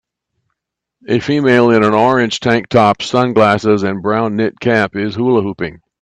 [1.07, 5.79] A female in an orange tank top, sunglasses, and brown knit cap is hula hooping.